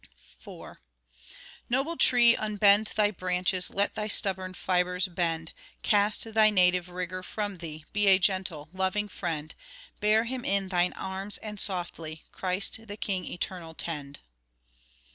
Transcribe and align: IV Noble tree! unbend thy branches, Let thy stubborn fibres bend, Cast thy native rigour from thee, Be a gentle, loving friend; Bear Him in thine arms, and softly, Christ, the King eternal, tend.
IV 0.43 0.77
Noble 1.69 1.95
tree! 1.95 2.35
unbend 2.35 2.87
thy 2.95 3.11
branches, 3.11 3.69
Let 3.69 3.93
thy 3.93 4.07
stubborn 4.07 4.55
fibres 4.55 5.07
bend, 5.07 5.53
Cast 5.83 6.33
thy 6.33 6.49
native 6.49 6.89
rigour 6.89 7.21
from 7.21 7.59
thee, 7.59 7.85
Be 7.93 8.07
a 8.07 8.17
gentle, 8.17 8.67
loving 8.73 9.07
friend; 9.07 9.53
Bear 9.99 10.23
Him 10.23 10.43
in 10.43 10.69
thine 10.69 10.93
arms, 10.93 11.37
and 11.37 11.59
softly, 11.59 12.23
Christ, 12.31 12.87
the 12.87 12.97
King 12.97 13.25
eternal, 13.25 13.75
tend. 13.75 14.21